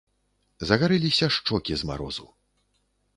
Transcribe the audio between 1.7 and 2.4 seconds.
з марозу.